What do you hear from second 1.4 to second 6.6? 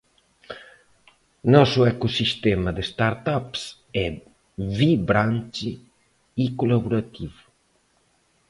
Nosso ecossistema de startups é vibrante e